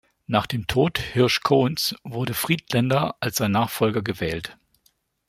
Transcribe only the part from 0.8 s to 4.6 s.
Hirsch Cohens wurde Friedländer als sein Nachfolger gewählt.